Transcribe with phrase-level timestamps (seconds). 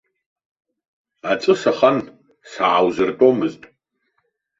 [1.31, 1.97] Аҵәы сахан,
[2.51, 3.61] сааузыртәомызт.